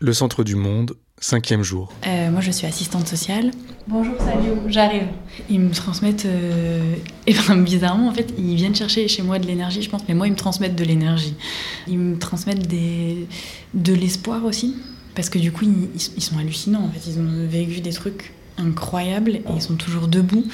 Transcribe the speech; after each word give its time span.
Le 0.00 0.12
centre 0.12 0.44
du 0.44 0.54
monde, 0.54 0.94
cinquième 1.18 1.64
jour. 1.64 1.92
Euh, 2.06 2.30
moi, 2.30 2.40
je 2.40 2.52
suis 2.52 2.68
assistante 2.68 3.08
sociale. 3.08 3.50
Bonjour, 3.88 4.14
salut, 4.18 4.52
j'arrive. 4.68 5.08
Ils 5.50 5.58
me 5.58 5.72
transmettent. 5.72 6.24
euh, 6.24 6.94
Et 7.26 7.34
ben, 7.48 7.56
bizarrement, 7.56 8.06
en 8.06 8.14
fait, 8.14 8.32
ils 8.38 8.54
viennent 8.54 8.76
chercher 8.76 9.08
chez 9.08 9.22
moi 9.22 9.40
de 9.40 9.46
l'énergie, 9.48 9.82
je 9.82 9.90
pense, 9.90 10.02
mais 10.06 10.14
moi, 10.14 10.28
ils 10.28 10.30
me 10.30 10.36
transmettent 10.36 10.76
de 10.76 10.84
l'énergie. 10.84 11.34
Ils 11.88 11.98
me 11.98 12.16
transmettent 12.16 12.68
de 12.68 13.92
l'espoir 13.92 14.44
aussi, 14.44 14.76
parce 15.16 15.30
que 15.30 15.40
du 15.40 15.50
coup, 15.50 15.64
ils, 15.64 16.22
sont 16.22 16.38
hallucinants. 16.38 16.84
En 16.84 16.90
fait, 16.90 17.10
ils 17.10 17.18
ont 17.18 17.48
vécu 17.48 17.80
des 17.80 17.92
trucs 17.92 18.32
incroyables 18.56 19.32
et 19.32 19.42
ils 19.56 19.62
sont 19.62 19.74
toujours 19.74 20.06
debout. 20.06 20.44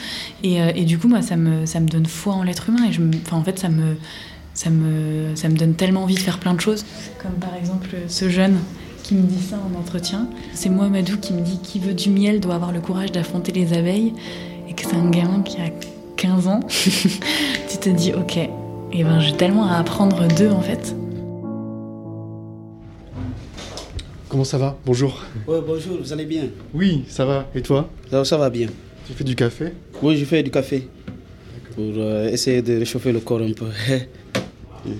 Et, 0.42 0.62
euh, 0.62 0.72
du 0.84 0.96
coup, 0.96 1.08
moi, 1.08 1.20
ça 1.20 1.36
me, 1.36 1.86
donne 1.86 2.06
foi 2.06 2.32
en 2.32 2.45
l'être 2.45 2.70
humain. 2.70 2.86
Et 2.86 2.96
enfin, 3.26 3.36
en 3.36 3.45
fait, 3.45 3.58
ça 3.58 4.70
me 4.70 5.56
donne 5.58 5.74
tellement 5.74 6.04
envie 6.04 6.14
de 6.14 6.20
faire 6.20 6.38
plein 6.38 6.54
de 6.54 6.62
choses. 6.62 6.86
Comme 7.22 7.34
par 7.34 7.54
exemple 7.54 7.90
ce 8.08 8.30
jeune 8.30 8.56
qui 9.05 9.14
me 9.14 9.23
dit 9.23 9.41
ça 9.43 9.57
en 9.59 9.79
entretien. 9.79 10.27
C'est 10.55 10.71
moi, 10.71 10.89
Madou, 10.89 11.18
qui 11.18 11.35
me 11.35 11.43
dit 11.43 11.58
qui 11.63 11.79
veut 11.79 11.93
du 11.93 12.08
miel 12.11 12.40
doit 12.40 12.54
avoir 12.54 12.72
le 12.72 12.81
courage 12.81 13.13
d'affronter 13.13 13.53
les 13.53 13.75
abeilles. 13.75 14.14
Et 14.68 14.72
que 14.72 14.82
c'est 14.82 14.96
un 14.96 15.11
gamin 15.11 15.43
qui 15.43 15.58
a 15.58 15.71
15 16.17 16.49
ans. 16.49 16.61
tu 16.68 17.79
te 17.79 17.90
dis, 17.90 18.13
ok, 18.14 18.39
et 18.39 19.04
ben, 19.04 19.21
j'ai 19.21 19.36
tellement 19.36 19.67
à 19.68 19.77
apprendre 19.77 20.27
d'eux 20.35 20.50
en 20.50 20.63
fait. 20.63 20.96
Comment 24.29 24.44
ça 24.44 24.57
va? 24.57 24.77
Bonjour. 24.86 25.22
Ouais, 25.46 25.61
bonjour, 25.64 25.99
vous 26.00 26.13
allez 26.13 26.25
bien? 26.25 26.44
Oui, 26.72 27.05
ça 27.07 27.27
va. 27.27 27.46
Et 27.55 27.61
toi? 27.61 27.91
Ça, 28.11 28.25
ça 28.25 28.39
va 28.39 28.49
bien. 28.49 28.68
Tu 29.07 29.13
fais 29.13 29.22
du 29.22 29.36
café? 29.36 29.75
Oui, 30.02 30.16
je 30.16 30.25
fais 30.25 30.43
du 30.43 30.50
café 30.50 30.89
pour 31.75 31.85
euh, 31.99 32.30
essayer 32.30 32.62
de 32.62 32.78
réchauffer 32.78 33.12
le 33.12 33.20
corps 33.20 33.42
un 33.42 33.52
peu. 33.52 33.66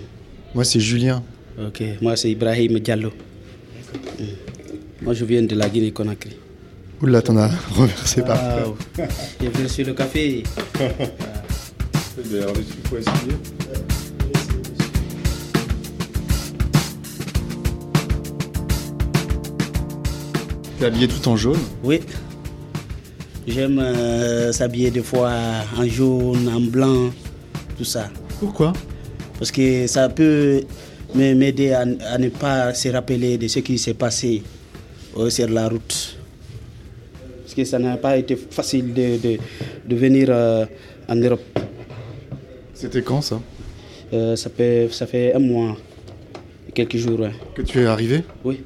Moi, 0.55 0.64
c'est 0.64 0.78
Julien. 0.78 1.22
ok, 1.58 1.82
moi 2.02 2.16
c'est 2.16 2.30
Ibrahim 2.30 2.78
Diallo. 2.80 3.10
Moi 5.02 5.14
je 5.14 5.24
viens 5.24 5.42
de 5.42 5.54
la 5.54 5.68
Guinée-Conakry. 5.68 6.36
Oula, 7.02 7.20
t'en 7.22 7.36
as 7.36 7.48
reversé 7.74 8.22
par 8.22 8.38
Waouh. 8.38 8.77
Bienvenue 9.41 9.69
sur 9.69 9.86
le 9.86 9.92
café. 9.94 10.42
D'ailleurs, 12.30 12.52
il 12.56 12.88
faut 12.88 12.96
essayer. 12.96 13.36
T'es 20.78 20.86
habillé 20.86 21.08
tout 21.08 21.28
en 21.28 21.36
jaune 21.36 21.58
Oui. 21.82 22.00
J'aime 23.47 23.78
euh, 23.78 24.52
s'habiller 24.52 24.91
des 24.91 25.02
fois 25.02 25.32
en 25.76 25.86
jaune, 25.86 26.48
en 26.48 26.60
blanc, 26.60 27.10
tout 27.76 27.84
ça. 27.84 28.08
Pourquoi? 28.41 28.72
Parce 29.38 29.50
que 29.50 29.86
ça 29.86 30.08
peut 30.08 30.62
m'aider 31.14 31.70
à, 31.72 31.80
à 32.12 32.18
ne 32.18 32.28
pas 32.28 32.74
se 32.74 32.88
rappeler 32.88 33.38
de 33.38 33.46
ce 33.48 33.60
qui 33.60 33.78
s'est 33.78 33.94
passé 33.94 34.42
euh, 35.16 35.30
sur 35.30 35.48
la 35.48 35.68
route. 35.68 36.16
Parce 37.42 37.54
que 37.54 37.64
ça 37.64 37.78
n'a 37.78 37.96
pas 37.96 38.16
été 38.16 38.36
facile 38.36 38.92
de, 38.92 39.16
de- 39.18 39.38
de 39.86 39.96
venir 39.96 40.28
euh, 40.30 40.66
en 41.08 41.14
Europe. 41.16 41.42
C'était 42.74 43.02
quand 43.02 43.20
ça? 43.20 43.40
Euh, 44.12 44.36
ça, 44.36 44.50
fait, 44.50 44.88
ça 44.90 45.06
fait 45.06 45.34
un 45.34 45.38
mois, 45.38 45.76
quelques 46.74 46.96
jours. 46.96 47.20
ouais. 47.20 47.32
Que 47.54 47.62
tu 47.62 47.80
es 47.80 47.86
arrivé? 47.86 48.22
Oui. 48.44 48.60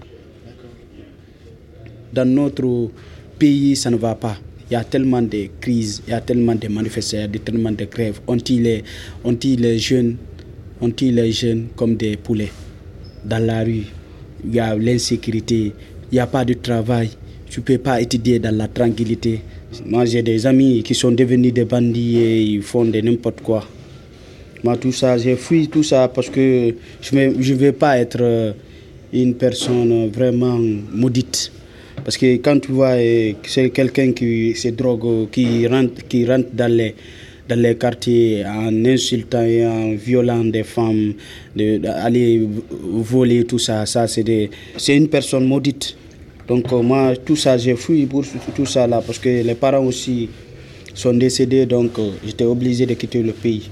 Dans 2.12 2.24
notre 2.28 2.90
pays, 3.38 3.76
ça 3.76 3.90
ne 3.90 3.96
va 3.96 4.14
pas. 4.14 4.36
Il 4.70 4.74
y 4.74 4.76
a 4.76 4.84
tellement 4.84 5.22
de 5.22 5.48
crises, 5.60 6.02
il 6.06 6.10
y 6.10 6.14
a 6.14 6.20
tellement 6.20 6.54
de 6.54 6.68
manifestations, 6.68 7.26
il 7.30 7.36
y 7.36 7.40
a 7.40 7.44
tellement 7.44 7.70
de 7.72 7.84
grèves. 7.84 8.20
On 8.26 8.36
tue 8.36 8.60
les, 8.60 8.84
on 9.24 9.34
tue 9.34 9.56
les 9.56 9.78
jeunes, 9.78 10.16
on 10.80 10.90
tue 10.90 11.10
les 11.10 11.32
jeunes 11.32 11.66
comme 11.76 11.96
des 11.96 12.16
poulets. 12.16 12.52
Dans 13.24 13.44
la 13.44 13.64
rue, 13.64 13.84
il 14.44 14.54
y 14.54 14.60
a 14.60 14.76
l'insécurité, 14.76 15.72
il 16.10 16.14
n'y 16.14 16.20
a 16.20 16.26
pas 16.26 16.44
de 16.44 16.54
travail. 16.54 17.10
Tu 17.50 17.60
ne 17.60 17.64
peux 17.64 17.78
pas 17.78 18.00
étudier 18.00 18.38
dans 18.38 18.54
la 18.54 18.68
tranquillité. 18.68 19.40
Moi, 19.86 20.04
j'ai 20.04 20.22
des 20.22 20.46
amis 20.46 20.82
qui 20.82 20.94
sont 20.94 21.12
devenus 21.12 21.52
des 21.52 21.64
bandits 21.64 22.18
et 22.18 22.42
ils 22.42 22.62
font 22.62 22.84
de 22.84 23.00
n'importe 23.00 23.40
quoi. 23.40 23.66
Moi, 24.64 24.76
tout 24.76 24.92
ça, 24.92 25.16
j'ai 25.18 25.36
fui 25.36 25.68
tout 25.68 25.82
ça 25.82 26.08
parce 26.08 26.30
que 26.30 26.74
je 27.00 27.16
ne 27.16 27.54
veux 27.54 27.72
pas 27.72 27.98
être 27.98 28.18
euh, 28.20 28.52
une 29.12 29.34
personne 29.34 30.08
vraiment 30.08 30.58
maudite. 30.92 31.52
Parce 32.04 32.16
que 32.16 32.36
quand 32.36 32.60
tu 32.60 32.72
vois 32.72 32.96
euh, 32.96 33.32
c'est 33.44 33.70
quelqu'un 33.70 34.12
qui 34.12 34.54
se 34.54 34.68
drogue, 34.68 35.30
qui 35.30 35.66
rentre, 35.66 36.06
qui 36.08 36.26
rentre 36.26 36.48
dans, 36.52 36.70
les, 36.72 36.94
dans 37.48 37.58
les 37.60 37.76
quartiers 37.76 38.44
en 38.46 38.84
insultant 38.84 39.42
et 39.42 39.66
en 39.66 39.94
violant 39.94 40.44
des 40.44 40.62
femmes, 40.64 41.14
de- 41.56 41.78
d'aller 41.78 42.46
voler, 42.82 43.44
tout 43.44 43.58
ça, 43.58 43.86
ça 43.86 44.06
c'est 44.06 44.48
une 44.96 45.08
personne 45.08 45.46
maudite. 45.46 45.96
Donc 46.46 46.72
euh, 46.72 46.80
moi, 46.82 47.14
tout 47.24 47.36
ça, 47.36 47.56
j'ai 47.58 47.76
fui 47.76 48.06
pour 48.06 48.24
tout 48.54 48.66
ça 48.66 48.86
là, 48.86 49.02
parce 49.04 49.18
que 49.18 49.28
les 49.42 49.54
parents 49.54 49.84
aussi 49.84 50.28
sont 50.94 51.12
décédés, 51.14 51.66
donc 51.66 51.98
euh, 51.98 52.10
j'étais 52.24 52.44
obligé 52.44 52.86
de 52.86 52.94
quitter 52.94 53.22
le 53.22 53.32
pays. 53.32 53.68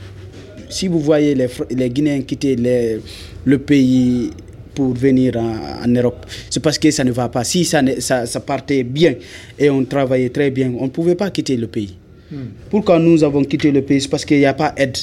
Si 0.68 0.88
vous 0.88 0.98
voyez 1.00 1.34
les, 1.34 1.48
les 1.70 1.88
Guinéens 1.90 2.22
quitter 2.22 2.56
les- 2.56 2.98
le 3.44 3.58
pays 3.58 4.30
pour 4.74 4.92
venir 4.92 5.36
en, 5.36 5.84
en 5.84 5.88
Europe, 5.88 6.26
c'est 6.50 6.60
parce 6.62 6.78
que 6.78 6.90
ça 6.90 7.02
ne 7.04 7.12
va 7.12 7.28
pas. 7.28 7.44
Si 7.44 7.64
ça, 7.64 7.80
ça, 7.98 8.26
ça 8.26 8.40
partait 8.40 8.82
bien 8.84 9.14
et 9.58 9.70
on 9.70 9.84
travaillait 9.84 10.28
très 10.28 10.50
bien, 10.50 10.72
on 10.78 10.84
ne 10.84 10.90
pouvait 10.90 11.14
pas 11.14 11.30
quitter 11.30 11.56
le 11.56 11.66
pays. 11.68 11.94
Pourquoi 12.70 12.98
nous 12.98 13.22
avons 13.22 13.44
quitté 13.44 13.70
le 13.70 13.82
pays? 13.82 14.00
C'est 14.00 14.08
parce 14.08 14.24
qu'il 14.24 14.38
n'y 14.38 14.46
a 14.46 14.54
pas 14.54 14.72
d'aide. 14.72 14.96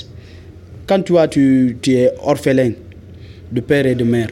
Quand 0.85 1.01
toi, 1.01 1.27
tu, 1.27 1.77
tu 1.81 1.93
es 1.93 2.11
orphelin 2.21 2.71
de 3.51 3.61
père 3.61 3.85
et 3.85 3.95
de 3.95 4.03
mère, 4.03 4.29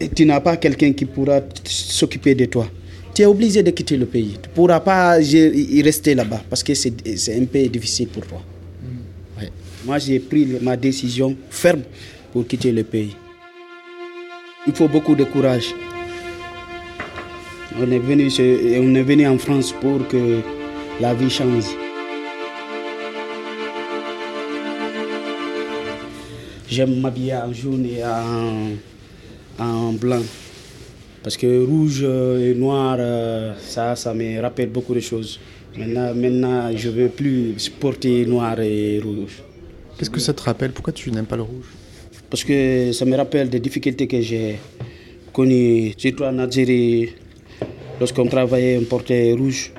et 0.00 0.08
tu 0.08 0.24
n'as 0.24 0.40
pas 0.40 0.56
quelqu'un 0.56 0.92
qui 0.92 1.04
pourra 1.04 1.40
s'occuper 1.64 2.34
de 2.34 2.46
toi, 2.46 2.66
tu 3.14 3.22
es 3.22 3.26
obligé 3.26 3.62
de 3.62 3.70
quitter 3.70 3.96
le 3.98 4.06
pays. 4.06 4.38
Tu 4.42 4.48
ne 4.48 4.54
pourras 4.54 4.80
pas 4.80 5.20
y 5.20 5.82
rester 5.82 6.14
là-bas 6.14 6.42
parce 6.48 6.62
que 6.62 6.72
c'est 6.74 7.36
un 7.36 7.44
peu 7.44 7.60
difficile 7.68 8.08
pour 8.08 8.26
toi. 8.26 8.40
Ouais. 9.38 9.50
Moi, 9.84 9.98
j'ai 9.98 10.18
pris 10.18 10.46
ma 10.62 10.76
décision 10.76 11.36
ferme 11.50 11.82
pour 12.32 12.46
quitter 12.46 12.72
le 12.72 12.84
pays. 12.84 13.14
Il 14.66 14.72
faut 14.72 14.88
beaucoup 14.88 15.14
de 15.14 15.24
courage. 15.24 15.74
On 17.78 17.90
est 17.90 17.98
venu, 17.98 18.28
on 18.80 18.94
est 18.94 19.02
venu 19.02 19.26
en 19.26 19.36
France 19.36 19.74
pour 19.78 20.06
que 20.08 20.40
la 21.00 21.12
vie 21.14 21.28
change. 21.28 21.64
J'aime 26.72 27.00
m'habiller 27.00 27.34
en 27.34 27.52
jaune 27.52 27.84
et 27.84 28.02
en, 28.02 29.62
en 29.62 29.92
blanc. 29.92 30.22
Parce 31.22 31.36
que 31.36 31.66
rouge 31.66 32.02
et 32.02 32.54
noir, 32.54 32.96
euh, 32.98 33.52
ça, 33.60 33.94
ça 33.94 34.14
me 34.14 34.40
rappelle 34.40 34.70
beaucoup 34.70 34.94
de 34.94 35.00
choses. 35.00 35.38
Maintenant, 35.76 36.14
maintenant 36.14 36.74
je 36.74 36.88
ne 36.88 36.94
veux 36.94 37.08
plus 37.10 37.68
porter 37.78 38.24
noir 38.24 38.58
et 38.58 39.00
rouge. 39.04 39.42
Qu'est-ce 39.98 40.08
que 40.08 40.18
ça 40.18 40.32
te 40.32 40.42
rappelle? 40.42 40.72
Pourquoi 40.72 40.94
tu 40.94 41.10
n'aimes 41.10 41.26
pas 41.26 41.36
le 41.36 41.42
rouge? 41.42 41.68
Parce 42.30 42.42
que 42.42 42.90
ça 42.92 43.04
me 43.04 43.16
rappelle 43.16 43.50
des 43.50 43.60
difficultés 43.60 44.06
que 44.06 44.22
j'ai 44.22 44.58
connues, 45.30 45.92
surtout 45.98 46.24
en 46.24 46.38
Algérie, 46.38 47.10
lorsqu'on 48.00 48.28
travaillait, 48.28 48.78
on 48.78 48.84
portait 48.84 49.34
rouge. 49.34 49.72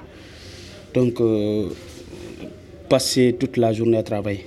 Donc, 0.93 1.19
euh, 1.19 1.69
passer 2.87 3.35
toute 3.39 3.57
la 3.57 3.73
journée 3.73 3.97
à 3.97 4.03
travailler. 4.03 4.45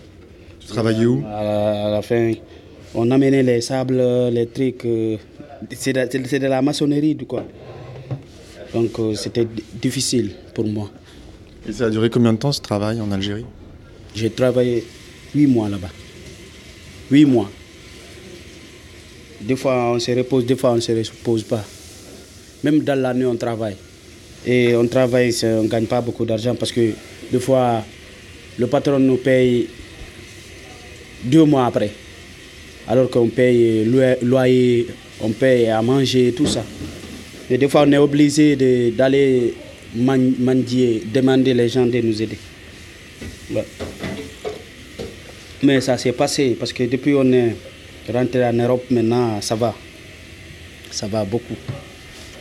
Tu 0.66 0.72
travaillais 0.72 1.06
où 1.06 1.22
À 1.27 1.44
la, 1.44 1.87
à 1.87 1.91
la 1.91 2.03
fin, 2.03 2.32
on 2.94 3.10
amenait 3.10 3.43
les 3.43 3.60
sables, 3.60 4.00
les 4.32 4.47
trucs. 4.47 4.84
euh, 4.84 5.16
c'est 5.75 5.93
de, 5.93 6.47
la 6.47 6.60
maçonnerie, 6.62 7.15
du 7.15 7.25
quoi. 7.25 7.44
Donc, 8.75 8.99
euh, 8.99 9.15
c'était 9.15 9.44
di- 9.44 9.62
difficile 9.81 10.32
pour 10.54 10.66
moi. 10.66 10.91
Et 11.69 11.72
ça 11.72 11.87
a 11.87 11.91
duré 11.91 12.10
combien 12.10 12.32
de 12.32 12.38
temps 12.38 12.53
ce 12.53 12.60
travail 12.60 13.00
en 13.00 13.10
Algérie? 13.12 13.44
J'ai 14.15 14.31
travaillé 14.31 14.84
huit 15.34 15.47
mois 15.47 15.69
là-bas. 15.69 15.91
Huit 17.10 17.25
mois. 17.25 17.50
Des 19.41 19.56
fois, 19.56 19.93
on 19.93 19.98
se 19.98 20.10
repose, 20.12 20.44
des 20.47 20.56
fois, 20.56 20.72
on 20.72 20.77
ne 20.77 20.81
se 20.81 20.93
repose 20.93 21.43
pas. 21.44 21.65
Même 22.65 22.81
dans 22.81 22.98
l'année, 23.00 23.27
on 23.27 23.37
travaille. 23.37 23.77
Et 24.45 24.74
on 24.77 24.86
travaille, 24.86 25.33
on 25.45 25.62
ne 25.65 25.69
gagne 25.69 25.86
pas 25.86 26.01
beaucoup 26.01 26.24
d'argent 26.24 26.54
parce 26.54 26.72
que 26.72 26.91
des 27.33 27.41
fois, 27.41 27.83
le 28.59 28.66
patron 28.66 28.98
nous 28.98 29.16
paye 29.16 29.69
deux 31.22 31.45
mois 31.45 31.66
après. 31.66 31.91
Alors 32.89 33.10
qu'on 33.10 33.28
paye 33.28 33.84
loyer, 34.22 34.86
on 35.21 35.30
paye 35.30 35.68
à 35.68 35.83
manger, 35.83 36.33
tout 36.36 36.47
ça. 36.47 36.65
Et 37.51 37.59
des 37.59 37.68
fois, 37.68 37.84
on 37.86 37.92
est 37.92 37.98
obligé 37.98 38.57
d'aller 38.92 39.54
mendier, 39.95 41.03
demander 41.13 41.54
les 41.54 41.68
gens 41.68 41.86
de 41.86 42.01
nous 42.01 42.22
aider. 42.22 42.39
Mais 45.63 45.80
ça 45.80 45.97
s'est 45.97 46.13
passé 46.13 46.57
parce 46.59 46.72
que 46.72 46.83
depuis 46.84 47.15
on 47.15 47.33
est 47.33 47.57
rentré 48.12 48.45
en 48.45 48.53
Europe, 48.53 48.84
maintenant 48.91 49.41
ça 49.41 49.54
va. 49.54 49.74
Ça 50.91 51.07
va 51.07 51.24
beaucoup. 51.24 51.57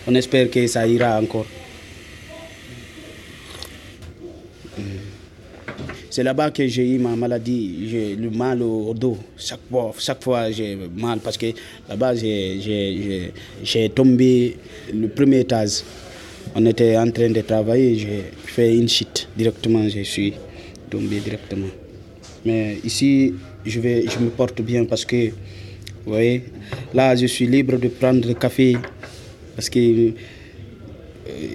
On 0.08 0.14
espère 0.16 0.50
que 0.50 0.68
ça 0.68 0.86
ira 0.86 1.20
encore. 1.20 1.46
C'est 6.10 6.24
là-bas 6.24 6.52
que 6.52 6.68
j'ai 6.68 6.88
eu 6.92 6.98
ma 7.00 7.16
maladie, 7.16 7.90
j'ai 7.90 8.16
le 8.16 8.30
mal 8.30 8.62
au, 8.62 8.94
dos. 8.94 9.18
Chaque 9.38 9.60
fois, 9.70 9.92
chaque 9.98 10.24
fois 10.24 10.52
j'ai 10.52 10.78
mal 10.96 11.20
parce 11.20 11.38
que 11.38 11.48
là-bas 11.90 12.16
j'ai 12.16 13.90
tombé 13.94 14.58
le 14.94 15.08
premier 15.10 15.40
étage. 15.42 15.84
On 16.56 16.66
était 16.66 16.96
en 16.96 17.10
train 17.12 17.30
de 17.30 17.42
travailler, 17.42 17.98
j'ai 17.98 18.24
fait 18.46 18.78
une 18.78 18.88
chute 18.88 19.28
directement, 19.36 19.88
je 19.90 20.02
suis 20.04 20.34
tombé 20.90 21.20
directement. 21.20 21.68
Mais 22.46 22.78
ici, 22.84 23.34
je, 23.66 23.80
vais, 23.80 24.06
je 24.08 24.20
me 24.20 24.30
porte 24.30 24.62
bien 24.62 24.86
parce 24.86 25.04
que, 25.04 25.30
vous 26.06 26.12
voyez, 26.14 26.44
là, 26.94 27.16
je 27.16 27.26
suis 27.26 27.48
libre 27.48 27.78
de 27.78 27.88
prendre 27.88 28.26
le 28.28 28.36
café 28.36 28.78
parce 29.56 29.70
que 29.70 29.80
euh, 29.80 30.12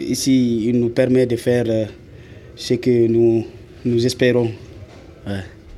ici, 0.08 0.66
il 0.68 0.80
nous 0.80 0.88
permet 0.88 1.26
de 1.26 1.36
faire 1.36 1.64
euh, 1.68 1.84
ce 2.56 2.74
que 2.74 3.06
nous, 3.06 3.46
nous 3.84 4.04
espérons. 4.04 4.50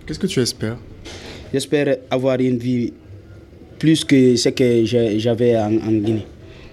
Qu'est-ce 0.06 0.18
que 0.18 0.26
tu 0.26 0.40
espères? 0.40 0.78
J'espère 1.52 1.96
avoir 2.10 2.40
une 2.40 2.58
vie 2.58 2.92
plus 3.78 4.04
que 4.04 4.36
ce 4.36 4.48
que 4.48 4.84
j'avais 4.84 5.56
en, 5.56 5.70
Guinée. 5.70 6.26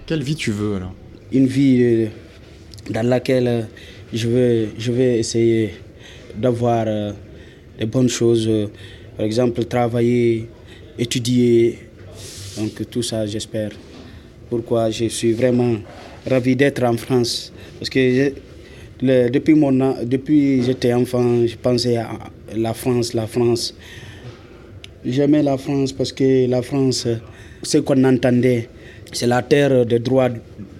Quelle 0.06 0.22
vie 0.22 0.34
tu 0.34 0.50
veux 0.50 0.76
alors? 0.76 0.94
Une 1.32 1.46
vie 1.46 1.82
euh, 1.82 2.06
dans 2.90 3.06
laquelle 3.06 3.68
je 4.12 4.28
veux, 4.28 4.68
je 4.78 4.92
vais 4.92 5.18
essayer 5.18 5.74
d'avoir 6.36 6.86
des 7.78 7.86
bonnes 7.86 8.08
choses. 8.08 8.50
par 9.16 9.26
exemple, 9.26 9.64
travailler, 9.64 10.48
étudier. 10.98 11.78
Donc 12.56 12.88
tout 12.90 13.02
ça, 13.02 13.26
j'espère. 13.26 13.70
Pourquoi? 14.48 14.90
Je 14.90 15.06
suis 15.06 15.32
vraiment 15.32 15.76
ravi 16.28 16.56
d'être 16.56 16.82
en 16.82 16.96
France. 16.96 17.52
Parce 17.78 17.88
que 17.88 18.32
depuis, 19.02 19.54
mon, 19.54 19.72
depuis 20.04 20.62
j'étais 20.62 20.92
enfant, 20.92 21.46
je 21.46 21.56
pensais 21.56 21.96
à 21.96 22.18
la 22.54 22.74
France, 22.74 23.14
la 23.14 23.26
France. 23.26 23.74
J'aimais 25.04 25.42
la 25.42 25.56
France 25.56 25.92
parce 25.92 26.12
que 26.12 26.46
la 26.46 26.60
France, 26.62 27.06
ce 27.62 27.78
qu'on 27.78 28.04
entendait, 28.04 28.68
c'est 29.12 29.26
la 29.26 29.42
terre 29.42 29.86
des 29.86 29.98
droits 29.98 30.28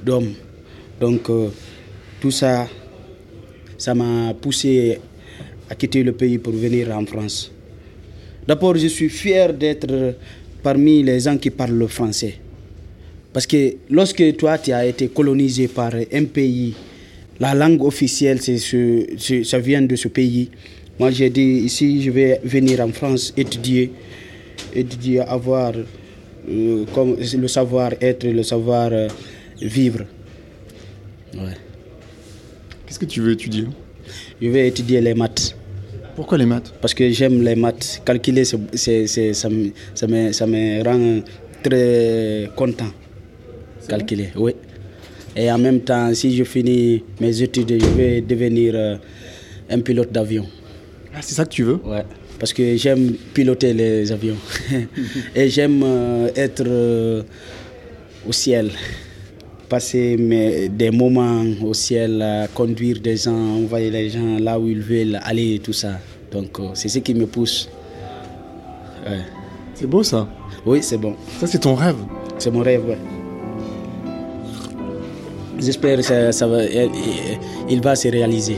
d'homme. 0.04 0.34
Donc 1.00 1.30
euh, 1.30 1.48
tout 2.20 2.30
ça, 2.30 2.68
ça 3.78 3.94
m'a 3.94 4.34
poussé 4.34 4.98
à 5.70 5.74
quitter 5.74 6.02
le 6.02 6.12
pays 6.12 6.38
pour 6.38 6.52
venir 6.52 6.94
en 6.94 7.06
France. 7.06 7.50
D'abord, 8.46 8.76
je 8.76 8.88
suis 8.88 9.08
fier 9.08 9.54
d'être 9.54 10.14
parmi 10.62 11.02
les 11.02 11.20
gens 11.20 11.38
qui 11.38 11.50
parlent 11.50 11.78
le 11.78 11.86
français. 11.86 12.34
Parce 13.32 13.46
que 13.46 13.76
lorsque 13.88 14.36
toi, 14.36 14.58
tu 14.58 14.72
as 14.72 14.84
été 14.84 15.08
colonisé 15.08 15.68
par 15.68 15.92
un 15.94 16.24
pays, 16.24 16.74
la 17.40 17.54
langue 17.54 17.82
officielle, 17.82 18.40
c'est 18.40 18.58
ce, 18.58 19.42
ça 19.44 19.58
vient 19.58 19.82
de 19.82 19.96
ce 19.96 20.08
pays. 20.08 20.50
Moi, 20.98 21.10
j'ai 21.10 21.30
dit, 21.30 21.62
ici, 21.64 22.02
je 22.02 22.10
vais 22.10 22.40
venir 22.44 22.80
en 22.80 22.92
France 22.92 23.32
étudier, 23.36 23.90
étudier, 24.74 25.20
avoir 25.20 25.72
euh, 26.48 26.84
comme 26.94 27.16
le 27.18 27.48
savoir-être, 27.48 28.26
le 28.26 28.42
savoir-vivre. 28.42 30.04
Ouais. 31.34 31.56
Qu'est-ce 32.86 32.98
que 32.98 33.06
tu 33.06 33.22
veux 33.22 33.32
étudier? 33.32 33.64
Je 34.42 34.48
vais 34.48 34.68
étudier 34.68 35.00
les 35.00 35.14
maths. 35.14 35.56
Pourquoi 36.16 36.36
les 36.36 36.44
maths? 36.44 36.74
Parce 36.82 36.92
que 36.92 37.10
j'aime 37.10 37.40
les 37.42 37.54
maths. 37.54 38.02
Calculer, 38.04 38.44
c'est, 38.44 39.06
ça, 39.32 39.48
me, 39.48 39.70
ça, 39.94 40.06
me, 40.06 40.32
ça 40.32 40.46
me 40.46 40.82
rend 40.84 41.22
très 41.62 42.50
content. 42.54 42.90
Calculer, 43.88 44.28
oui. 44.36 44.52
Et 45.40 45.50
en 45.50 45.56
même 45.56 45.80
temps, 45.80 46.12
si 46.12 46.36
je 46.36 46.44
finis 46.44 47.02
mes 47.18 47.40
études, 47.40 47.72
je 47.80 47.88
vais 47.96 48.20
devenir 48.20 48.74
euh, 48.76 48.96
un 49.70 49.80
pilote 49.80 50.12
d'avion. 50.12 50.44
Ah, 51.14 51.20
c'est 51.22 51.34
ça 51.34 51.46
que 51.46 51.50
tu 51.50 51.62
veux? 51.62 51.80
Ouais. 51.82 52.04
Parce 52.38 52.52
que 52.52 52.76
j'aime 52.76 53.14
piloter 53.32 53.72
les 53.72 54.12
avions. 54.12 54.36
Et 55.34 55.48
j'aime 55.48 55.82
euh, 55.82 56.28
être 56.36 56.64
euh, 56.66 57.22
au 58.28 58.32
ciel. 58.32 58.70
Passer 59.66 60.18
mes, 60.18 60.68
des 60.68 60.90
moments 60.90 61.42
au 61.62 61.72
ciel, 61.72 62.22
conduire 62.52 63.00
des 63.00 63.16
gens, 63.16 63.32
envoyer 63.32 63.90
les 63.90 64.10
gens 64.10 64.38
là 64.38 64.58
où 64.58 64.68
ils 64.68 64.82
veulent 64.82 65.18
aller, 65.22 65.58
tout 65.60 65.72
ça. 65.72 66.00
Donc 66.30 66.58
c'est 66.74 66.88
ce 66.88 66.98
qui 66.98 67.14
me 67.14 67.26
pousse. 67.26 67.70
C'est 69.74 69.86
beau 69.86 70.02
ça 70.02 70.28
Oui, 70.66 70.80
c'est 70.82 70.98
bon. 70.98 71.14
Ça, 71.38 71.46
c'est 71.46 71.60
ton 71.60 71.76
rêve 71.76 71.96
C'est 72.36 72.50
mon 72.50 72.62
rêve, 72.62 72.84
ouais. 72.86 73.19
J'espère 75.62 75.98
que 75.98 76.02
ça, 76.02 76.32
ça 76.32 76.46
va, 76.46 76.64
il 76.64 77.82
va 77.82 77.94
se 77.94 78.08
réaliser. 78.08 78.56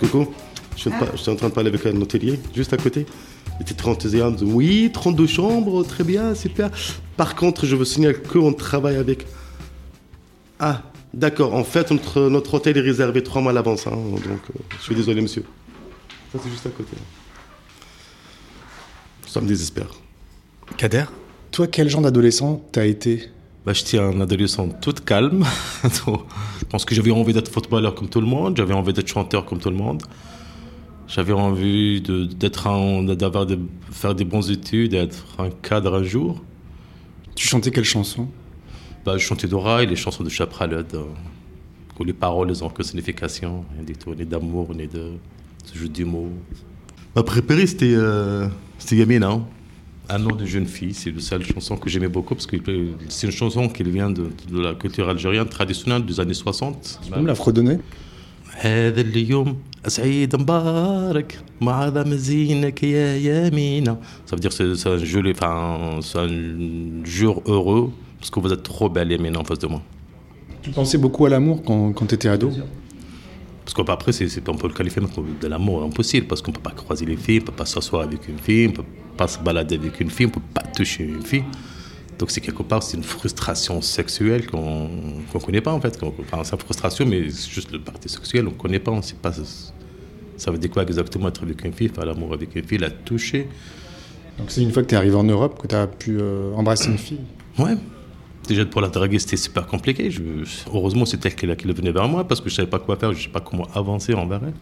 Coucou, 0.00 0.26
je 0.74 0.80
suis, 0.80 1.30
en 1.30 1.36
train 1.36 1.48
de 1.48 1.54
parler 1.54 1.68
avec 1.68 1.86
un 1.86 2.00
hôtelier 2.00 2.40
juste 2.52 2.72
à 2.72 2.76
côté. 2.76 3.06
Il 3.58 3.62
était 3.62 3.74
très 3.74 3.90
enthousiaste. 3.90 4.42
Oui, 4.42 4.90
32 4.92 5.26
chambres, 5.28 5.84
très 5.84 6.02
bien, 6.02 6.34
super. 6.34 6.68
Par 7.16 7.36
contre, 7.36 7.64
je 7.64 7.76
veux 7.76 7.84
signaler 7.84 8.16
qu'on 8.16 8.52
travaille 8.52 8.96
avec 8.96 9.24
ah, 10.58 10.82
d'accord. 11.14 11.54
En 11.54 11.64
fait, 11.64 11.90
notre, 11.90 12.28
notre 12.28 12.54
hôtel 12.54 12.76
est 12.76 12.82
réservé 12.82 13.22
trois 13.22 13.40
mois 13.40 13.52
à 13.52 13.54
l'avance. 13.54 13.86
Hein, 13.86 13.92
donc, 13.92 14.24
euh, 14.26 14.60
je 14.78 14.82
suis 14.82 14.94
désolé, 14.94 15.20
monsieur. 15.20 15.44
Ça, 16.32 16.38
c'est 16.42 16.50
juste 16.50 16.66
à 16.66 16.70
côté. 16.70 16.96
Ça 19.26 19.40
me 19.40 19.46
désespère. 19.46 19.88
Kader? 20.76 21.04
Toi, 21.52 21.66
quel 21.66 21.88
genre 21.88 22.02
d'adolescent 22.02 22.62
t'as 22.72 22.86
été? 22.86 23.30
Bah, 23.64 23.72
J'étais 23.72 23.98
un 23.98 24.20
adolescent 24.20 24.68
tout 24.68 24.94
calme. 25.04 25.44
je 25.84 26.64
pense 26.68 26.84
que 26.84 26.94
j'avais 26.94 27.10
envie 27.10 27.32
d'être 27.32 27.50
footballeur 27.50 27.94
comme 27.94 28.08
tout 28.08 28.20
le 28.20 28.26
monde. 28.26 28.56
J'avais 28.56 28.74
envie 28.74 28.92
d'être 28.92 29.08
chanteur 29.08 29.44
comme 29.44 29.58
tout 29.58 29.70
le 29.70 29.76
monde. 29.76 30.02
J'avais 31.06 31.32
envie 31.32 32.02
d'être 32.02 33.14
d'avoir 33.14 33.46
de 33.46 33.58
faire 33.90 34.14
des 34.14 34.24
bonnes 34.24 34.50
études, 34.50 34.90
d'être 34.90 35.24
un 35.38 35.50
cadre 35.50 35.94
un 35.94 36.02
jour. 36.02 36.42
Tu 37.34 37.46
chantais 37.46 37.70
quelle 37.70 37.84
chanson? 37.84 38.28
bah, 39.07 39.17
je 39.17 39.23
chantais 39.23 39.47
d'oreille, 39.47 39.87
les 39.87 39.95
chansons 39.95 40.23
de 40.23 40.29
Chapraled, 40.29 40.93
euh, 40.93 41.03
où 41.99 42.03
les 42.03 42.13
paroles 42.13 42.51
n'ont 42.59 42.69
que 42.69 42.83
signification, 42.83 43.65
rien 43.73 43.83
du 43.83 43.93
tout, 43.93 44.13
ni 44.15 44.25
d'amour, 44.25 44.73
ni 44.73 44.87
de 44.87 45.11
ce 45.65 45.77
jeu 45.77 45.89
de 45.89 46.03
mots. 46.03 46.29
Ma 47.15 47.23
préférée, 47.23 47.67
c'était 47.67 47.93
euh, 47.93 48.47
Yamina, 48.91 49.39
un 50.09 50.19
nom 50.19 50.35
de 50.35 50.45
jeune 50.45 50.65
fille. 50.65 50.93
C'est 50.93 51.11
la 51.11 51.21
seule 51.21 51.45
chanson 51.45 51.77
que 51.77 51.89
j'aimais 51.89 52.07
beaucoup 52.07 52.35
parce 52.35 52.47
que 52.47 52.57
c'est 53.09 53.27
une 53.27 53.33
chanson 53.33 53.69
qui 53.69 53.83
vient 53.83 54.09
de, 54.09 54.29
la 54.51 54.73
culture 54.73 55.09
algérienne 55.09 55.47
traditionnelle 55.47 56.05
des 56.05 56.19
années 56.19 56.33
60. 56.33 56.99
Tu 57.03 57.11
peux 57.11 57.19
me 57.19 57.27
la 57.27 57.35
fredonner 57.35 57.79
هذا 58.55 59.01
اليوم 59.01 59.57
سعيد 59.87 60.35
مبارك 60.35 61.39
مع 61.61 61.89
مزينك 61.89 62.83
يا 62.83 63.47
يمينة 63.47 63.97
ça 64.25 64.35
veut 64.35 64.39
dire 64.39 64.53
c'est 64.53 64.87
un, 64.87 64.97
joli, 64.97 65.31
enfin, 65.31 65.99
un 66.15 67.03
jour 67.03 67.41
heureux 67.47 67.91
parce 68.18 68.30
que 68.30 68.40
vous 68.40 68.52
êtes 68.52 68.62
trop 68.62 68.88
belle 68.88 69.12
et 69.12 69.36
en 69.36 69.44
face 69.44 69.58
de 69.58 69.66
moi. 69.66 69.82
Tu 70.62 70.70
pensais 70.70 70.98
beaucoup 70.98 71.26
à 71.26 71.30
l'amour 71.30 71.62
quand, 71.64 71.92
quand 71.92 72.06
tu 72.06 72.14
étais 72.14 72.28
ado? 72.28 72.50
Parce 73.64 73.74
qu'après, 73.74 74.12
c'est, 74.12 74.48
on 74.48 74.56
peut 74.56 74.68
le 74.68 74.74
qualifier 74.74 75.02
de 75.40 75.46
l'amour 75.46 75.82
impossible, 75.82 76.26
parce 76.26 76.40
qu'on 76.40 76.52
ne 76.52 76.56
peut 76.56 76.62
pas 76.62 76.70
croiser 76.70 77.04
les 77.04 77.16
filles, 77.16 77.38
on 77.38 77.42
ne 77.42 77.46
peut 77.46 77.52
pas 77.52 77.66
s'asseoir 77.66 78.02
avec 78.02 78.26
une 78.26 78.38
fille, 78.38 78.66
on 78.66 78.70
ne 78.70 78.76
peut 78.76 78.84
pas 79.16 79.28
se 79.28 79.38
balader 79.38 79.76
avec 79.76 80.00
une 80.00 80.10
fille, 80.10 80.26
on 80.26 80.30
ne 80.30 80.34
peut 80.34 80.40
pas 80.54 80.62
toucher 80.62 81.04
une 81.04 81.22
fille. 81.22 81.44
Donc 82.18 82.32
c'est 82.32 82.40
quelque 82.40 82.62
part, 82.64 82.82
c'est 82.82 82.96
une 82.96 83.04
frustration 83.04 83.80
sexuelle 83.80 84.46
qu'on 84.46 84.88
ne 84.88 85.40
connaît 85.40 85.60
pas 85.60 85.72
en 85.72 85.80
fait. 85.80 85.96
Enfin, 86.02 86.42
c'est 86.42 86.54
une 86.54 86.60
frustration, 86.60 87.06
mais 87.06 87.30
c'est 87.30 87.50
juste 87.50 87.70
le 87.70 87.80
parti 87.80 88.08
sexuel, 88.08 88.48
on 88.48 88.50
ne 88.50 88.56
connaît 88.56 88.80
pas, 88.80 88.90
on 88.90 88.96
ne 88.96 89.02
sait 89.02 89.14
pas. 89.14 89.32
Ça 90.36 90.50
veut 90.50 90.58
dire 90.58 90.70
quoi 90.70 90.82
exactement 90.82 91.28
être 91.28 91.42
avec 91.42 91.64
une 91.64 91.72
fille, 91.72 91.88
faire 91.88 92.06
l'amour 92.06 92.32
avec 92.32 92.56
une 92.56 92.64
fille, 92.64 92.78
la 92.78 92.90
toucher? 92.90 93.48
Donc 94.38 94.50
c'est 94.50 94.62
une 94.62 94.72
fois 94.72 94.82
que 94.82 94.88
tu 94.88 94.94
es 94.94 94.98
arrivé 94.98 95.14
en 95.14 95.24
Europe 95.24 95.60
que 95.60 95.68
tu 95.68 95.74
as 95.74 95.86
pu 95.86 96.16
euh, 96.20 96.54
embrasser 96.54 96.90
une 96.90 96.98
fille? 96.98 97.20
Ouais, 97.58 97.76
Déjà 98.48 98.64
pour 98.64 98.80
la 98.80 98.88
draguer, 98.88 99.18
c'était 99.18 99.36
super 99.36 99.66
compliqué. 99.66 100.10
Heureusement, 100.72 101.04
c'était 101.04 101.28
elle 101.28 101.56
qui, 101.56 101.66
venait 101.66 101.92
vers 101.92 102.08
moi 102.08 102.26
parce 102.26 102.40
que 102.40 102.48
je 102.48 102.54
savais 102.54 102.68
pas 102.68 102.78
quoi 102.78 102.96
faire, 102.96 103.12
je 103.12 103.18
ne 103.18 103.22
savais 103.24 103.32
pas 103.32 103.40
comment 103.40 103.68
avancer 103.74 104.14
envers 104.14 104.40
elle. 104.42 104.54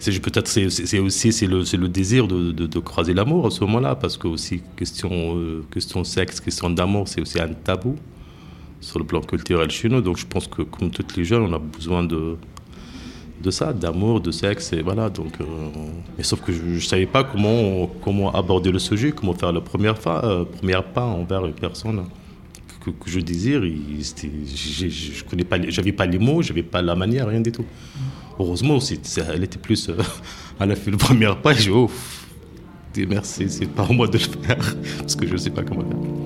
C'est 0.00 0.20
peut-être 0.20 0.48
c'est 0.48 0.98
aussi 0.98 1.32
c'est 1.32 1.46
le, 1.46 1.88
désir 1.88 2.26
de, 2.26 2.78
croiser 2.80 3.14
l'amour 3.14 3.46
à 3.46 3.50
ce 3.50 3.60
moment-là 3.60 3.94
parce 3.94 4.16
que 4.16 4.26
aussi 4.26 4.62
question 4.76 5.10
euh, 5.38 5.64
question 5.72 6.02
sexe, 6.02 6.40
question 6.40 6.68
d'amour, 6.68 7.06
c'est 7.06 7.20
aussi 7.20 7.40
un 7.40 7.48
tabou 7.48 7.96
sur 8.80 8.98
le 8.98 9.06
plan 9.06 9.20
culturel 9.20 9.70
chez 9.70 9.88
nous. 9.88 10.00
Donc 10.00 10.16
je 10.16 10.26
pense 10.26 10.48
que 10.48 10.62
comme 10.62 10.90
toutes 10.90 11.16
les 11.16 11.24
jeunes, 11.24 11.42
on 11.42 11.52
a 11.52 11.60
besoin 11.60 12.02
de 12.02 12.36
ça, 13.50 13.72
d'amour, 13.72 14.20
de 14.20 14.32
sexe 14.32 14.72
et 14.72 14.82
voilà. 14.82 15.08
Donc, 15.08 15.40
euh, 15.40 15.44
mais 16.18 16.24
sauf 16.24 16.40
que 16.40 16.52
je, 16.52 16.62
ne 16.62 16.80
savais 16.80 17.06
pas 17.06 17.22
comment 17.22 17.86
comment 18.02 18.34
aborder 18.34 18.72
le 18.72 18.80
sujet, 18.80 19.12
comment 19.12 19.34
faire 19.34 19.52
le 19.52 19.60
premier 19.60 19.92
pas, 19.94 20.20
euh, 20.24 20.82
pas 20.94 21.04
envers 21.04 21.46
une 21.46 21.54
personne 21.54 22.02
que, 22.92 23.10
je 23.10 23.20
désire, 23.20 23.62
je 23.62 25.24
connais 25.24 25.44
pas, 25.44 25.58
j'avais 25.68 25.92
pas 25.92 26.06
les 26.06 26.18
mots, 26.18 26.42
j'avais 26.42 26.62
pas 26.62 26.82
la 26.82 26.94
manière, 26.94 27.28
rien 27.28 27.40
du 27.40 27.52
tout. 27.52 27.64
Heureusement, 28.38 28.80
c'est- 28.80 29.18
elle 29.18 29.44
était 29.44 29.58
plus, 29.58 29.88
euh, 29.88 29.96
elle 30.60 30.70
a 30.72 30.76
fait 30.76 30.90
pas, 31.42 31.52
j'ai 31.54 31.64
dit, 31.64 31.70
oh, 31.70 31.90
merci, 33.08 33.46
c'est 33.48 33.66
pas 33.66 33.86
moi 33.88 34.06
de 34.08 34.14
le 34.14 34.18
faire, 34.18 34.76
parce 34.98 35.16
que 35.16 35.26
je 35.26 35.36
sais 35.36 35.50
pas 35.50 35.62
comment 35.62 35.82
faire. 35.82 36.25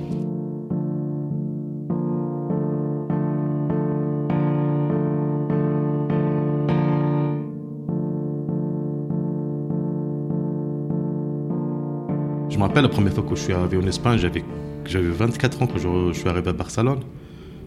Je 12.51 12.57
me 12.57 12.63
rappelle 12.63 12.83
la 12.83 12.89
première 12.89 13.13
fois 13.15 13.23
que 13.23 13.35
je 13.37 13.41
suis 13.43 13.53
arrivé 13.53 13.77
en 13.77 13.87
Espagne, 13.87 14.19
j'avais, 14.19 14.45
j'avais 14.85 15.09
24 15.11 15.63
ans 15.63 15.67
quand 15.67 15.79
je, 15.79 16.13
je 16.13 16.19
suis 16.19 16.29
arrivé 16.29 16.49
à 16.49 16.53
Barcelone. 16.53 17.01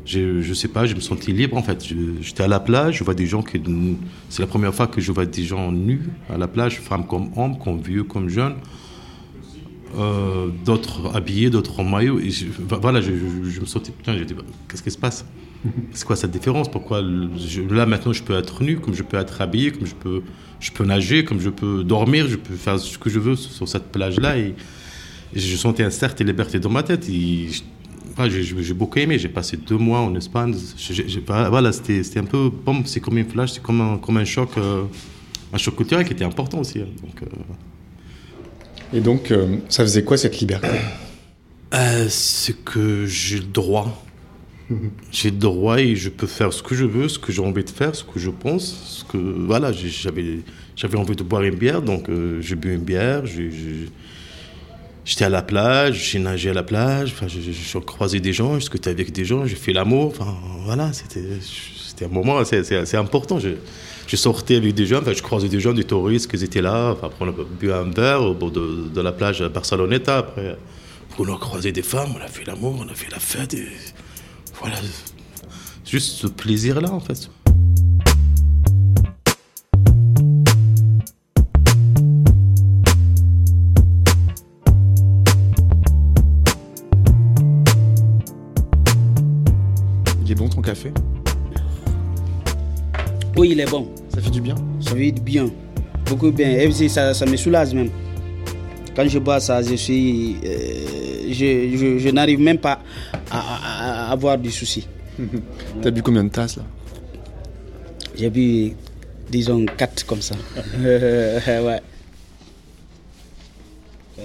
J'ai- 0.06 0.42
je 0.42 0.54
sais 0.54 0.68
pas, 0.68 0.86
je 0.86 0.94
me 0.96 1.00
sentais 1.00 1.32
libre 1.32 1.56
en 1.56 1.63
fait. 1.63 1.86
Je- 1.86 1.96
J'étais 2.22 2.44
à 2.44 2.48
la 2.50 2.60
plage, 2.60 2.98
je 2.98 3.04
vois 3.06 3.13
des 3.13 3.25
gens 3.25 3.42
qui. 3.42 3.62
C'est 4.30 4.42
la 4.42 4.48
première 4.48 4.74
fois 4.75 4.88
que 4.88 5.00
je 5.00 5.12
vois 5.13 5.25
des 5.25 5.44
gens 5.44 5.72
nus 5.72 6.02
à 6.30 6.38
la 6.38 6.48
plage, 6.50 6.80
femmes 6.82 7.08
comme 7.08 7.30
hommes, 7.38 7.58
comme 7.58 7.80
vieux, 7.80 8.04
comme 8.04 8.28
jeunes. 8.28 8.56
Euh, 9.98 10.48
d'autres 10.66 11.16
habillés, 11.16 11.50
d'autres 11.50 11.80
en 11.80 11.84
maillot. 11.86 12.20
Je- 12.20 12.48
voilà, 12.82 13.00
je, 13.00 13.12
je- 13.12 13.50
je 13.50 13.62
me 13.62 13.66
sentais. 13.66 13.92
Putain, 13.94 14.18
j'ai 14.18 14.25
dit, 14.25 14.34
bah, 14.34 14.42
qu'est-ce 14.68 14.84
qui 14.84 14.92
se 14.92 14.98
passe? 14.98 15.24
C'est 15.93 16.05
quoi 16.05 16.15
cette 16.15 16.32
différence? 16.32 16.70
Pourquoi 16.70 17.01
je- 17.01 17.62
là 17.62 17.86
maintenant 17.86 18.13
je 18.13 18.24
peux 18.24 18.38
être 18.38 18.63
nu, 18.63 18.79
comme 18.79 18.93
je 18.93 19.03
peux 19.03 19.17
être 19.17 19.41
habillé, 19.41 19.72
comme 19.72 19.86
je 19.86 19.96
peux, 19.96 20.22
je 20.60 20.72
peux 20.72 20.86
nager, 20.86 21.24
comme 21.24 21.39
je 21.39 21.50
peux 21.50 21.84
dormir, 21.84 22.27
je 22.27 22.36
peux 22.36 22.55
faire 22.55 22.79
ce 22.79 22.98
que 22.98 23.10
je 23.10 23.20
veux 23.20 23.36
sur 23.36 23.67
cette 23.67 23.91
plage-là. 23.91 24.38
Et, 24.38 24.55
et 25.36 25.39
je 25.39 25.55
sentais 25.58 25.84
une 25.84 25.91
certaine 25.91 26.27
liberté 26.27 26.60
dans 26.60 26.70
ma 26.70 26.84
tête. 26.84 27.08
Et 27.10 27.50
j'ai 28.27 28.74
beaucoup 28.74 29.00
aimé. 29.00 29.17
J'ai 29.20 29.29
passé 29.29 29.58
deux 29.58 29.77
mois 29.77 30.00
en 30.01 30.13
Espagne. 30.15 30.53
Voilà, 31.50 31.72
c'était 31.72 32.03
c'était 32.03 32.20
un 32.20 32.25
peu. 32.25 32.50
Bon, 32.65 32.84
c'est 32.86 33.00
comme 33.00 33.17
une 33.17 33.29
flash, 33.29 33.53
c'est 33.53 33.63
comme 33.63 33.82
un, 33.82 33.98
comme 33.98 34.17
un 34.17 34.25
choc. 34.25 34.51
euh, 34.58 34.84
un 35.53 35.58
choc 35.58 35.75
culturel 35.75 36.03
qui 36.05 36.13
était 36.13 36.25
important 36.25 36.60
aussi. 36.60 36.79
hein. 36.82 36.88
Donc, 37.03 37.22
euh, 37.22 37.27
Et 38.98 39.01
donc, 39.01 39.32
euh, 39.32 39.58
ça 39.70 39.84
faisait 39.84 40.03
quoi 40.03 40.17
cette 40.17 40.39
liberté? 40.39 40.67
Euh, 41.74 42.08
c'est 42.10 42.63
que 42.63 43.05
j'ai 43.05 43.38
le 43.39 43.46
droit. 43.46 44.03
J'ai 45.12 45.32
le 45.32 45.38
droit 45.38 45.79
et 45.79 45.96
je 45.96 46.10
peux 46.10 46.27
faire 46.27 46.53
ce 46.53 46.63
que 46.63 46.75
je 46.75 46.86
veux, 46.86 47.08
ce 47.10 47.20
que 47.20 47.32
j'ai 47.32 47.41
envie 47.41 47.63
de 47.63 47.70
faire, 47.70 47.96
ce 47.96 48.03
que 48.03 48.20
je 48.20 48.29
pense. 48.29 49.03
Ce 49.03 49.03
que, 49.03 49.17
voilà, 49.17 49.72
j'avais, 49.72 50.98
envie 50.98 51.15
de 51.15 51.24
boire 51.24 51.43
une 51.43 51.55
bière, 51.55 51.82
donc 51.82 52.10
euh, 52.10 52.41
j'ai 52.41 52.55
bu 52.55 52.74
une 52.74 52.84
bière. 52.84 53.24
J'étais 55.05 55.25
à 55.25 55.29
la 55.29 55.41
plage, 55.41 56.12
j'ai 56.12 56.20
nagé 56.20 56.50
à 56.50 56.53
la 56.53 56.63
plage, 56.63 57.12
enfin, 57.12 57.27
j'ai, 57.27 57.79
croisé 57.82 58.22
des 58.22 58.32
gens, 58.32 58.53
j'ai 58.53 58.60
discuté 58.60 58.89
avec 58.89 59.12
des 59.12 59.25
gens, 59.25 59.46
j'ai 59.46 59.55
fait 59.55 59.74
l'amour. 59.74 60.13
Voilà, 60.63 60.91
c'était, 60.93 62.05
un 62.05 62.08
moment 62.08 62.38
assez, 62.38 62.96
important. 62.96 63.39
Je, 63.39 63.50
je 64.08 64.15
sortais 64.15 64.55
avec 64.55 64.74
des 64.74 64.86
gens, 64.86 65.01
je 65.05 65.22
croisais 65.22 65.50
des 65.50 65.60
gens, 65.60 65.74
des 65.74 65.84
touristes 65.84 66.32
qui 66.32 66.41
étaient 66.43 66.62
là. 66.62 66.91
Après, 66.91 67.10
on 67.20 67.27
a 67.27 67.34
bu 67.60 67.72
un 67.72 67.84
verre 67.84 68.22
au 68.22 68.34
bord 68.34 68.51
de, 68.51 68.88
de 68.93 69.01
la 69.01 69.12
plage 69.12 69.41
à 69.41 69.50
Barceloneta. 69.50 70.20
Après, 70.20 70.58
on 71.20 71.32
a 71.32 71.38
croisé 71.38 71.72
des 71.72 71.84
femmes, 71.84 72.13
on 72.17 72.24
a 72.24 72.27
fait 72.27 72.46
l'amour, 72.46 72.77
on 72.79 72.89
a 72.89 72.96
fait 72.96 73.12
la 73.12 73.20
fête. 73.20 73.55
Voilà, 74.63 74.77
juste 75.86 76.13
ce 76.13 76.27
plaisir-là, 76.27 76.89
en 76.89 77.01
fait. 77.01 77.29
Il 90.25 90.32
est 90.32 90.36
bon 90.36 90.48
ton 90.48 90.62
café? 90.62 90.93
Oui, 93.36 93.50
il 93.51 93.60
est 93.60 93.70
bon. 93.70 93.89
Ça 94.08 94.22
fait 94.22 94.29
du 94.29 94.39
bien? 94.39 94.55
Ça 94.79 94.96
fait 94.96 95.12
bien. 95.12 95.50
Beaucoup 96.08 96.32
bien. 96.32 96.51
Et 96.51 96.67
aussi, 96.67 96.88
ça, 96.89 97.13
ça 97.13 97.25
me 97.25 97.36
soulage 97.36 97.74
même. 97.74 97.89
Quand 98.96 99.05
je 99.10 99.20
bois 99.20 99.41
ça, 99.41 99.62
je 99.62 99.75
suis. 99.75 100.38
euh, 100.46 101.27
je 101.29 101.75
je, 101.75 101.98
je 101.98 102.10
n'arrive 102.10 102.39
même 102.39 102.60
pas 102.60 102.79
avoir 104.13 104.38
du 104.38 104.51
souci. 104.51 104.88
T'as 105.82 105.91
bu 105.91 106.01
combien 106.01 106.24
de 106.24 106.29
tasses 106.29 106.58
là? 106.58 106.63
J'ai 108.15 108.29
bu, 108.29 108.74
disons, 109.29 109.65
quatre 109.77 110.05
comme 110.05 110.22
ça. 110.22 110.36
ouais. 110.79 111.82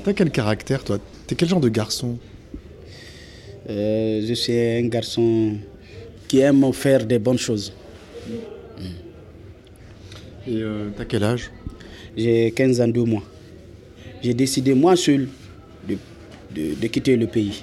T'as 0.05 0.13
quel 0.13 0.31
caractère 0.31 0.85
toi? 0.85 0.99
T'es 1.27 1.35
quel 1.35 1.49
genre 1.49 1.61
de 1.61 1.69
garçon? 1.69 2.19
Euh, 3.69 4.25
je 4.27 4.35
suis 4.35 4.59
un 4.59 4.87
garçon 4.89 5.57
qui 6.27 6.39
aime 6.41 6.73
faire 6.73 7.05
des 7.05 7.19
bonnes 7.19 7.39
choses. 7.39 7.73
Et 10.47 10.63
euh, 10.63 10.89
t'as 10.97 11.05
quel 11.05 11.23
âge? 11.25 11.51
J'ai 12.17 12.51
15 12.53 12.81
ans, 12.81 12.89
2 12.89 13.05
mois. 13.05 13.23
J'ai 14.23 14.33
décidé 14.35 14.73
moi 14.75 14.97
seul 14.97 15.29
de, 15.87 15.97
de- 16.55 16.75
de 16.75 16.87
quitter 16.89 17.17
le 17.17 17.27
pays. 17.27 17.63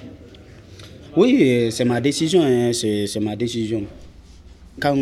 Oui, 1.16 1.68
c'est 1.70 1.84
ma 1.84 2.00
décision, 2.00 2.42
hein, 2.42 2.72
c'est 2.72 3.20
ma 3.20 3.36
décision. 3.36 3.84
Quand 4.78 4.94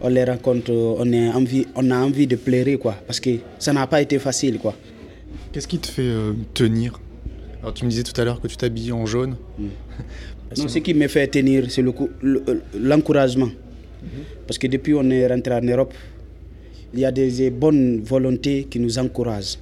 on 0.00 0.08
les 0.08 0.24
rencontre, 0.24 0.72
on, 0.72 1.12
est 1.12 1.28
envie, 1.28 1.66
on 1.76 1.90
a 1.92 1.96
envie 1.98 2.26
de 2.26 2.34
pleurer, 2.36 2.76
quoi, 2.76 2.94
parce 3.06 3.20
que 3.20 3.30
ça 3.58 3.72
n'a 3.72 3.86
pas 3.86 4.02
été 4.02 4.18
facile, 4.18 4.58
quoi. 4.58 4.74
Qu'est-ce 5.52 5.68
qui 5.68 5.78
te 5.78 5.86
fait 5.86 6.02
euh, 6.02 6.32
tenir? 6.54 6.98
Alors 7.60 7.72
tu 7.74 7.84
me 7.84 7.90
disais 7.90 8.02
tout 8.02 8.18
à 8.20 8.24
l'heure 8.24 8.40
que 8.40 8.48
tu 8.48 8.56
t'habilles 8.56 8.92
en 8.92 9.06
jaune. 9.06 9.36
Non, 10.58 10.68
ce 10.68 10.80
qui 10.80 10.92
me 10.92 11.08
fait 11.08 11.26
tenir, 11.28 11.70
c'est 11.70 11.80
le 11.80 11.92
cou- 11.92 12.10
le- 12.20 12.42
euh, 12.46 12.56
l'encouragement. 12.78 13.48
Parce 14.46 14.58
que 14.58 14.66
depuis 14.66 14.92
on 14.92 15.08
est 15.08 15.26
rentré 15.26 15.54
en 15.54 15.62
Europe, 15.62 15.94
il 16.92 17.00
y 17.00 17.06
a 17.06 17.10
des, 17.10 17.30
des 17.30 17.48
bonnes 17.50 18.02
volontés 18.02 18.66
qui 18.68 18.78
nous 18.78 18.98
encouragent. 18.98 19.56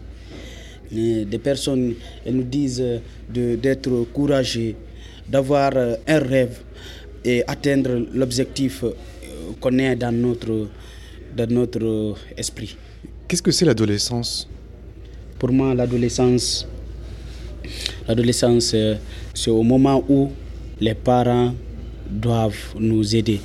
Et 0.92 1.24
Des 1.26 1.38
personnes, 1.38 1.94
elles 2.26 2.34
nous 2.34 2.42
disent 2.42 2.80
euh, 2.80 2.98
de- 3.32 3.54
d'être 3.54 3.88
courageux, 4.12 4.74
d'avoir 5.30 5.72
euh, 5.76 5.94
un 6.06 6.18
rêve 6.18 6.58
et 7.24 7.44
atteindre 7.46 7.90
l'objectif 8.12 8.82
euh, 8.82 8.92
qu'on 9.60 9.78
est 9.78 9.94
dans 9.94 10.12
notre, 10.12 10.68
dans 11.36 11.50
notre 11.50 11.84
euh, 11.84 12.14
esprit. 12.36 12.76
Qu'est-ce 13.28 13.42
que 13.42 13.52
c'est 13.52 13.64
l'adolescence? 13.64 14.48
Pour 15.38 15.52
moi, 15.52 15.72
l'adolescence, 15.74 16.66
l'adolescence, 18.08 18.74
c'est 19.32 19.50
au 19.50 19.62
moment 19.62 20.04
où 20.08 20.30
les 20.80 20.94
parents 20.94 21.54
doivent 22.10 22.74
nous 22.78 23.14
aider. 23.14 23.40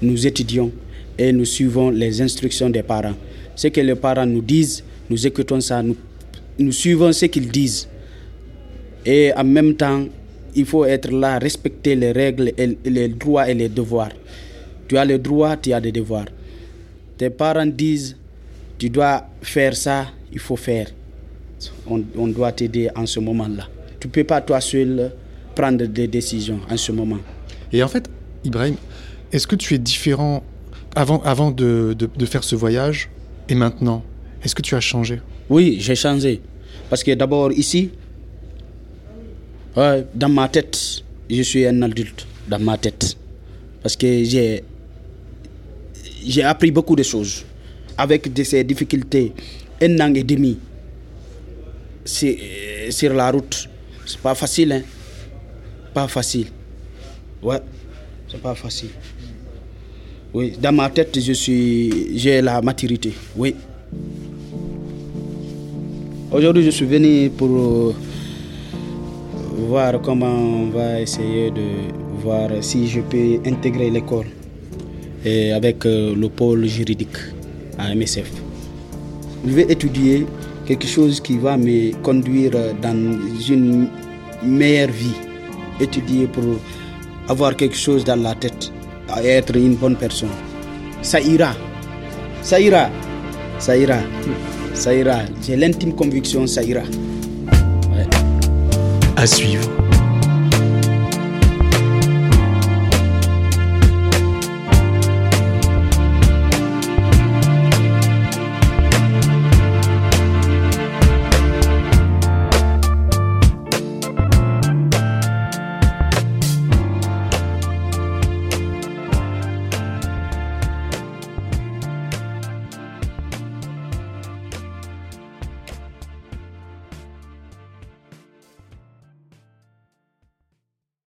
Nous 0.00 0.26
étudions 0.26 0.70
et 1.18 1.32
nous 1.32 1.44
suivons 1.44 1.90
les 1.90 2.22
instructions 2.22 2.70
des 2.70 2.82
parents. 2.82 3.14
Ce 3.56 3.68
que 3.68 3.80
les 3.80 3.94
parents 3.96 4.24
nous 4.24 4.40
disent, 4.40 4.84
nous 5.10 5.26
écoutons 5.26 5.60
ça, 5.60 5.82
nous, 5.82 5.96
nous 6.58 6.72
suivons 6.72 7.12
ce 7.12 7.26
qu'ils 7.26 7.50
disent. 7.50 7.88
Et 9.04 9.32
en 9.36 9.44
même 9.44 9.74
temps, 9.74 10.06
il 10.54 10.66
faut 10.66 10.84
être 10.84 11.10
là, 11.10 11.38
respecter 11.38 11.94
les 11.96 12.12
règles, 12.12 12.52
et 12.58 12.76
les 12.84 13.08
droits 13.08 13.48
et 13.48 13.54
les 13.54 13.68
devoirs. 13.68 14.10
Tu 14.88 14.96
as 14.98 15.04
les 15.04 15.18
droits, 15.18 15.56
tu 15.56 15.72
as 15.72 15.80
des 15.80 15.92
devoirs. 15.92 16.26
Tes 17.16 17.30
parents 17.30 17.66
disent, 17.66 18.16
tu 18.78 18.90
dois 18.90 19.24
faire 19.40 19.74
ça, 19.76 20.06
il 20.32 20.38
faut 20.38 20.56
faire. 20.56 20.88
On, 21.86 22.02
on 22.16 22.26
doit 22.28 22.52
t'aider 22.52 22.88
en 22.94 23.06
ce 23.06 23.20
moment-là. 23.20 23.68
Tu 24.00 24.08
ne 24.08 24.12
peux 24.12 24.24
pas 24.24 24.40
toi 24.40 24.60
seul 24.60 25.12
prendre 25.54 25.84
des 25.86 26.08
décisions 26.08 26.60
en 26.68 26.76
ce 26.76 26.90
moment. 26.92 27.18
Et 27.72 27.82
en 27.82 27.88
fait, 27.88 28.10
Ibrahim, 28.44 28.74
est-ce 29.32 29.46
que 29.46 29.54
tu 29.56 29.74
es 29.74 29.78
différent 29.78 30.42
avant, 30.96 31.22
avant 31.22 31.50
de, 31.50 31.94
de- 31.96 32.08
de 32.16 32.26
faire 32.26 32.42
ce 32.42 32.56
voyage 32.56 33.08
et 33.48 33.54
maintenant? 33.54 34.02
Est-ce 34.44 34.54
que 34.54 34.62
tu 34.62 34.74
as 34.74 34.80
changé? 34.80 35.20
Oui, 35.48 35.76
j'ai 35.80 35.94
changé. 35.94 36.40
Parce 36.90 37.04
que 37.04 37.12
d'abord 37.12 37.52
ici, 37.52 37.90
ouais, 39.76 40.06
dans 40.14 40.28
ma 40.28 40.48
tête, 40.48 41.02
je 41.30 41.42
suis 41.42 41.66
un 41.66 41.82
adulte. 41.82 42.26
Dans 42.48 42.58
ma 42.58 42.76
tête. 42.76 43.16
Parce 43.82 43.96
que 43.96 44.24
j'ai, 44.24 44.62
j'ai 46.26 46.42
appris 46.42 46.70
beaucoup 46.70 46.96
de 46.96 47.02
choses. 47.02 47.44
Avec 47.96 48.32
de 48.32 48.42
ces 48.42 48.64
difficultés, 48.64 49.32
un 49.80 50.00
an 50.00 50.14
et 50.14 50.24
demi 50.24 50.58
euh, 52.22 52.90
sur 52.90 53.12
la 53.14 53.30
route. 53.30 53.68
C'est 54.06 54.18
pas 54.18 54.34
facile, 54.34 54.72
hein. 54.72 54.82
Pas 55.94 56.08
facile. 56.08 56.46
Ouais, 57.42 57.60
c'est 58.28 58.40
pas 58.40 58.54
facile. 58.54 58.90
Oui, 60.32 60.54
dans 60.60 60.72
ma 60.72 60.88
tête, 60.88 61.18
je 61.20 61.32
suis, 61.32 62.18
j'ai 62.18 62.40
la 62.40 62.62
maturité. 62.62 63.12
Oui. 63.36 63.54
Aujourd'hui, 66.30 66.64
je 66.64 66.70
suis 66.70 66.86
venu 66.86 67.28
pour 67.30 67.48
euh, 67.48 67.94
voir 69.56 70.00
comment 70.02 70.26
on 70.26 70.70
va 70.70 71.00
essayer 71.00 71.50
de 71.50 71.92
voir 72.22 72.50
si 72.60 72.88
je 72.88 73.00
peux 73.00 73.40
intégrer 73.46 73.90
l'école 73.90 74.26
et 75.24 75.52
avec 75.52 75.86
euh, 75.86 76.14
le 76.14 76.28
pôle 76.28 76.66
juridique 76.66 77.16
à 77.78 77.94
MSF. 77.94 78.30
Je 79.46 79.52
vais 79.52 79.66
étudier 79.70 80.26
quelque 80.66 80.86
chose 80.86 81.20
qui 81.20 81.38
va 81.38 81.56
me 81.56 81.92
conduire 82.02 82.52
dans 82.80 83.18
une 83.48 83.88
meilleure 84.42 84.90
vie. 84.90 85.14
Étudier 85.80 86.26
pour 86.26 86.44
avoir 87.28 87.56
quelque 87.56 87.76
chose 87.76 88.04
dans 88.04 88.20
la 88.20 88.34
tête, 88.34 88.72
être 89.24 89.56
une 89.56 89.76
bonne 89.76 89.96
personne. 89.96 90.28
Ça 91.02 91.20
ira. 91.20 91.54
Ça 92.42 92.60
ira. 92.60 92.88
Ça 93.58 93.76
ira. 93.76 93.98
Ça 94.74 94.94
ira. 94.94 95.18
J'ai 95.44 95.56
l'intime 95.56 95.94
conviction, 95.94 96.46
ça 96.46 96.62
ira. 96.62 96.82
À 99.22 99.26
suivre 99.28 99.81